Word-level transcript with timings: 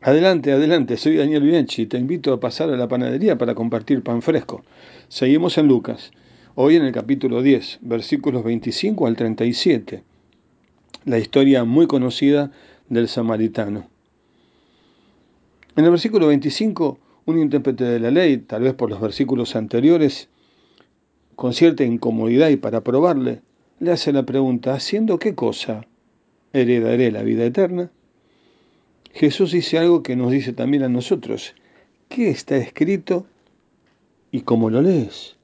Adelante, 0.00 0.52
adelante, 0.52 0.96
soy 0.96 1.16
Daniel 1.16 1.42
Bianchi, 1.42 1.86
te 1.86 1.98
invito 1.98 2.32
a 2.32 2.38
pasar 2.38 2.70
a 2.70 2.76
la 2.76 2.86
panadería 2.86 3.36
para 3.36 3.56
compartir 3.56 4.04
pan 4.04 4.22
fresco. 4.22 4.62
Seguimos 5.08 5.58
en 5.58 5.66
Lucas, 5.66 6.12
hoy 6.54 6.76
en 6.76 6.84
el 6.84 6.92
capítulo 6.92 7.42
10, 7.42 7.80
versículos 7.80 8.44
25 8.44 9.08
al 9.08 9.16
37, 9.16 10.04
la 11.04 11.18
historia 11.18 11.64
muy 11.64 11.88
conocida 11.88 12.52
del 12.88 13.08
samaritano. 13.08 13.88
En 15.74 15.84
el 15.84 15.90
versículo 15.90 16.28
25, 16.28 17.00
un 17.26 17.40
intérprete 17.40 17.82
de 17.82 17.98
la 17.98 18.12
ley, 18.12 18.36
tal 18.36 18.62
vez 18.62 18.74
por 18.74 18.90
los 18.90 19.00
versículos 19.00 19.56
anteriores, 19.56 20.28
con 21.34 21.52
cierta 21.52 21.82
incomodidad 21.82 22.50
y 22.50 22.56
para 22.56 22.84
probarle, 22.84 23.42
le 23.80 23.90
hace 23.90 24.12
la 24.12 24.22
pregunta, 24.22 24.74
¿haciendo 24.74 25.18
qué 25.18 25.34
cosa 25.34 25.88
heredaré 26.52 27.10
la 27.10 27.22
vida 27.24 27.44
eterna? 27.44 27.90
Jesús 29.12 29.52
dice 29.52 29.78
algo 29.78 30.02
que 30.02 30.16
nos 30.16 30.30
dice 30.30 30.52
también 30.52 30.82
a 30.82 30.88
nosotros. 30.88 31.54
¿Qué 32.08 32.30
está 32.30 32.56
escrito 32.56 33.26
y 34.30 34.42
cómo 34.42 34.70
lo 34.70 34.82
lees? 34.82 35.36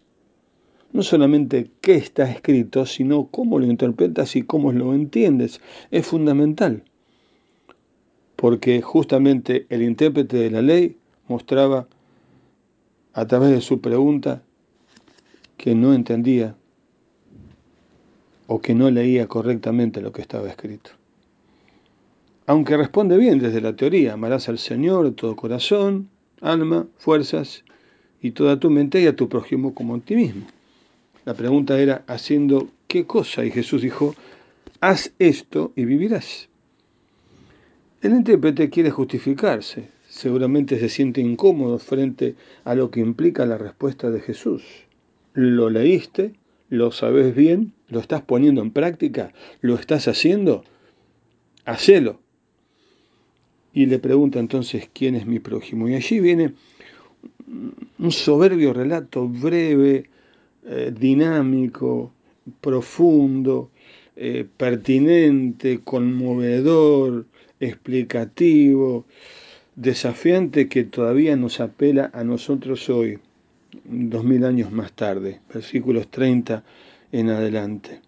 No 0.93 1.03
solamente 1.03 1.71
qué 1.81 1.97
está 1.97 2.31
escrito, 2.31 2.87
sino 2.87 3.27
cómo 3.27 3.59
lo 3.59 3.67
interpretas 3.67 4.37
y 4.37 4.43
cómo 4.43 4.73
lo 4.73 4.95
entiendes. 4.95 5.61
Es 5.91 6.07
fundamental. 6.07 6.85
Porque 8.37 8.81
justamente 8.81 9.67
el 9.71 9.83
intérprete 9.83 10.37
de 10.37 10.51
la 10.51 10.63
ley 10.63 10.97
mostraba 11.27 11.89
a 13.13 13.27
través 13.27 13.51
de 13.51 13.61
su 13.61 13.81
pregunta 13.81 14.43
que 15.57 15.75
no 15.75 15.95
entendía 15.95 16.57
o 18.47 18.61
que 18.61 18.75
no 18.75 18.91
leía 18.91 19.27
correctamente 19.27 20.01
lo 20.01 20.13
que 20.13 20.21
estaba 20.23 20.49
escrito 20.49 20.91
aunque 22.47 22.77
responde 22.77 23.17
bien 23.17 23.39
desde 23.39 23.63
la 23.63 23.75
teoría, 23.75 24.13
amarás 24.13 24.49
al 24.49 24.59
Señor 24.59 25.07
de 25.07 25.13
todo 25.13 25.35
corazón, 25.35 26.11
alma, 26.43 26.87
fuerzas 26.99 27.65
y 28.21 28.33
toda 28.33 28.61
tu 28.61 28.69
mente 28.71 29.01
y 29.01 29.07
a 29.07 29.17
tu 29.17 29.29
prójimo 29.29 29.75
como 29.75 29.95
a 29.95 30.01
ti 30.01 30.15
mismo. 30.15 30.47
La 31.25 31.33
pregunta 31.33 31.79
era, 31.81 32.05
¿haciendo 32.07 32.69
qué 32.87 33.07
cosa? 33.07 33.47
Y 33.47 33.51
Jesús 33.51 33.81
dijo, 33.81 34.15
haz 34.81 35.13
esto 35.19 35.73
y 35.75 35.87
vivirás. 35.87 36.51
El 38.03 38.13
intérprete 38.13 38.69
quiere 38.69 38.91
justificarse, 38.91 39.89
seguramente 40.07 40.79
se 40.79 40.91
siente 40.91 41.23
incómodo 41.23 41.79
frente 41.79 42.35
a 42.65 42.75
lo 42.75 42.91
que 42.91 43.01
implica 43.01 43.47
la 43.47 43.57
respuesta 43.57 44.11
de 44.11 44.21
Jesús. 44.21 44.63
¿Lo 45.33 45.71
leíste? 45.71 46.35
¿Lo 46.69 46.93
sabes 46.93 47.35
bien? 47.35 47.73
¿Lo 47.89 48.01
estás 48.01 48.21
poniendo 48.21 48.61
en 48.61 48.71
práctica? 48.71 49.33
¿Lo 49.63 49.77
estás 49.77 50.09
haciendo? 50.09 50.63
Hacelo 51.65 52.24
y 53.75 53.87
le 53.87 53.99
pregunta 53.99 54.39
entonces 54.39 54.89
quién 54.93 55.17
es 55.17 55.27
mi 55.27 55.41
prójimo. 55.41 55.89
Y 55.89 55.95
allí 55.95 56.21
viene 56.21 56.55
un 57.99 58.13
soberbio 58.13 58.73
relato 58.73 59.29
breve, 59.29 60.09
eh, 60.65 60.95
dinámico, 60.97 62.13
profundo, 62.61 63.71
eh, 64.17 64.47
pertinente, 64.57 65.81
conmovedor, 65.83 67.27
explicativo, 67.59 69.07
desafiante 69.75 70.69
que 70.69 70.85
todavía 70.85 71.37
nos 71.37 71.59
apela 71.61 72.11
a 72.15 72.23
nosotros 72.23 72.89
hoy, 72.89 73.19
dos 73.85 74.23
mil 74.23 74.45
años 74.45 74.71
más 74.71 74.93
tarde, 74.93 75.41
versículos 75.53 76.09
30 76.09 76.63
en 77.11 77.31
adelante. 77.31 78.04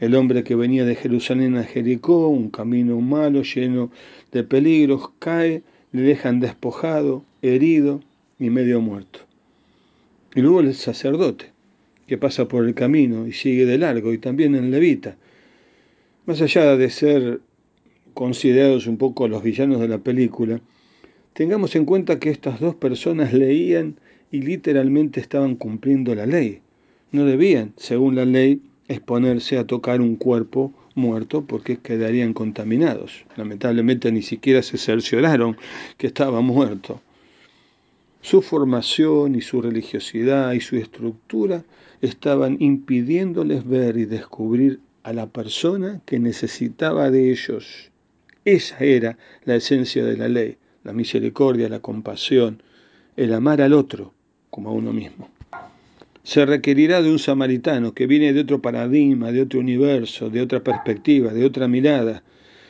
El 0.00 0.16
hombre 0.16 0.42
que 0.42 0.56
venía 0.56 0.84
de 0.84 0.96
Jerusalén 0.96 1.56
a 1.56 1.62
Jericó, 1.62 2.28
un 2.28 2.50
camino 2.50 3.00
malo, 3.00 3.42
lleno 3.42 3.90
de 4.32 4.42
peligros, 4.42 5.10
cae, 5.20 5.62
le 5.92 6.02
dejan 6.02 6.40
despojado, 6.40 7.24
herido 7.42 8.00
y 8.38 8.50
medio 8.50 8.80
muerto. 8.80 9.20
Y 10.34 10.40
luego 10.40 10.60
el 10.60 10.74
sacerdote, 10.74 11.52
que 12.08 12.18
pasa 12.18 12.48
por 12.48 12.64
el 12.64 12.74
camino 12.74 13.26
y 13.28 13.32
sigue 13.32 13.66
de 13.66 13.78
largo, 13.78 14.12
y 14.12 14.18
también 14.18 14.56
el 14.56 14.72
levita. 14.72 15.16
Más 16.26 16.42
allá 16.42 16.76
de 16.76 16.90
ser 16.90 17.40
considerados 18.14 18.88
un 18.88 18.96
poco 18.96 19.28
los 19.28 19.44
villanos 19.44 19.80
de 19.80 19.88
la 19.88 19.98
película, 19.98 20.60
tengamos 21.34 21.76
en 21.76 21.84
cuenta 21.84 22.18
que 22.18 22.30
estas 22.30 22.58
dos 22.58 22.74
personas 22.74 23.32
leían 23.32 23.96
y 24.32 24.40
literalmente 24.42 25.20
estaban 25.20 25.54
cumpliendo 25.54 26.14
la 26.16 26.26
ley. 26.26 26.60
No 27.12 27.24
debían, 27.24 27.72
según 27.76 28.16
la 28.16 28.24
ley, 28.24 28.60
exponerse 28.88 29.58
a 29.58 29.66
tocar 29.66 30.00
un 30.00 30.16
cuerpo 30.16 30.72
muerto 30.94 31.44
porque 31.44 31.78
quedarían 31.78 32.32
contaminados. 32.34 33.24
Lamentablemente 33.36 34.12
ni 34.12 34.22
siquiera 34.22 34.62
se 34.62 34.78
cercioraron 34.78 35.56
que 35.96 36.06
estaba 36.06 36.40
muerto. 36.40 37.00
Su 38.20 38.40
formación 38.42 39.34
y 39.34 39.42
su 39.42 39.60
religiosidad 39.60 40.52
y 40.52 40.60
su 40.60 40.76
estructura 40.76 41.64
estaban 42.00 42.56
impidiéndoles 42.60 43.66
ver 43.66 43.96
y 43.96 44.06
descubrir 44.06 44.80
a 45.02 45.12
la 45.12 45.26
persona 45.26 46.00
que 46.06 46.18
necesitaba 46.18 47.10
de 47.10 47.30
ellos. 47.30 47.90
Esa 48.46 48.78
era 48.78 49.18
la 49.44 49.56
esencia 49.56 50.04
de 50.04 50.16
la 50.16 50.28
ley, 50.28 50.56
la 50.84 50.92
misericordia, 50.92 51.68
la 51.68 51.80
compasión, 51.80 52.62
el 53.16 53.34
amar 53.34 53.60
al 53.60 53.74
otro 53.74 54.12
como 54.50 54.70
a 54.70 54.72
uno 54.72 54.92
mismo 54.92 55.33
se 56.24 56.46
requerirá 56.46 57.02
de 57.02 57.10
un 57.10 57.18
samaritano 57.18 57.92
que 57.92 58.06
viene 58.06 58.32
de 58.32 58.40
otro 58.40 58.62
paradigma, 58.62 59.30
de 59.30 59.42
otro 59.42 59.60
universo, 59.60 60.30
de 60.30 60.40
otra 60.40 60.64
perspectiva, 60.64 61.32
de 61.34 61.44
otra 61.44 61.68
mirada, 61.68 62.24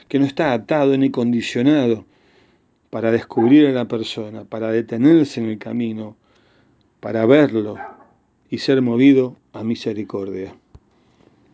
que 0.09 0.19
no 0.19 0.27
está 0.27 0.53
atado 0.53 0.99
ni 0.99 1.11
condicionado 1.11 2.05
para 2.91 3.13
descubrir 3.13 3.67
a 3.69 3.73
la 3.73 3.87
persona, 3.87 4.45
para 4.45 4.73
detenerse 4.73 5.41
en 5.41 5.49
el 5.49 5.59
camino, 5.59 6.17
para 6.99 7.27
verlo 7.27 7.77
y 8.51 8.59
ser 8.59 8.83
movido 8.83 9.37
a 9.53 9.63
misericordia. 9.63 10.57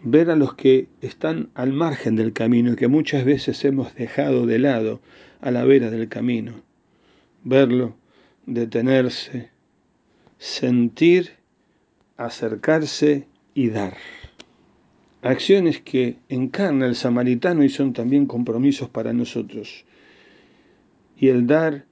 Ver 0.03 0.31
a 0.31 0.37
los 0.37 0.55
que 0.55 0.89
están 1.03 1.51
al 1.55 1.75
margen 1.75 2.17
del 2.17 2.33
camino 2.33 2.77
que 2.77 2.89
muchas 2.89 3.27
veces 3.27 3.63
hemos 3.67 3.95
dejado 3.95 4.47
de 4.47 4.59
lado 4.59 5.01
a 5.43 5.51
la 5.51 5.65
vera 5.65 5.91
del 5.91 6.09
camino. 6.09 6.63
Verlo, 7.45 7.95
detenerse, 8.47 9.51
sentir 10.39 11.40
acercarse 12.21 13.27
y 13.55 13.71
dar. 13.71 13.97
Acciones 15.23 15.81
que 15.81 16.19
encarna 16.29 16.87
el 16.87 16.95
samaritano 16.95 17.65
y 17.65 17.71
son 17.71 17.95
también 17.95 18.27
compromisos 18.27 18.91
para 18.91 19.13
nosotros. 19.13 19.85
Y 21.17 21.29
el 21.29 21.47
dar 21.47 21.87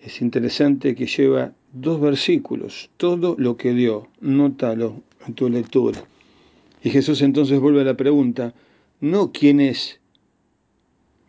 es 0.00 0.20
interesante 0.20 0.94
que 0.94 1.06
lleva 1.06 1.52
dos 1.72 2.00
versículos, 2.00 2.90
todo 2.98 3.34
lo 3.38 3.56
que 3.56 3.72
dio, 3.72 4.08
nótalo 4.20 5.02
en 5.26 5.34
tu 5.34 5.48
lectura. 5.48 6.04
Y 6.82 6.90
Jesús 6.90 7.22
entonces 7.22 7.58
vuelve 7.58 7.80
a 7.80 7.84
la 7.84 7.96
pregunta, 7.96 8.54
no 9.00 9.32
quién 9.32 9.60
es 9.60 10.00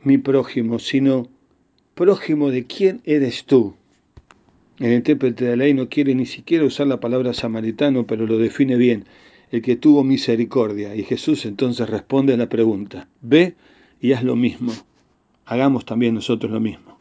mi 0.04 0.18
prójimo, 0.18 0.80
sino 0.80 1.30
prójimo 1.96 2.50
de 2.50 2.66
quién 2.66 3.02
eres 3.06 3.46
tú. 3.46 3.76
El 4.80 4.94
intérprete 4.94 5.46
de 5.46 5.52
la 5.52 5.66
ley 5.66 5.74
no 5.74 5.88
quiere 5.88 6.16
ni 6.16 6.26
siquiera 6.26 6.66
usar 6.66 6.88
la 6.88 7.00
palabra 7.00 7.34
samaritano, 7.34 8.08
pero 8.08 8.26
lo 8.26 8.38
define 8.38 8.76
bien, 8.76 9.06
el 9.52 9.62
que 9.62 9.76
tuvo 9.76 10.04
misericordia. 10.04 10.96
Y 10.96 11.04
Jesús 11.04 11.46
entonces 11.46 11.90
responde 11.90 12.34
a 12.34 12.38
la 12.38 12.50
pregunta, 12.50 13.08
ve 13.22 13.56
y 14.02 14.14
haz 14.14 14.24
lo 14.24 14.36
mismo. 14.36 14.74
Hagamos 15.46 15.86
también 15.86 16.16
nosotros 16.16 16.52
lo 16.52 16.60
mismo. 16.60 16.98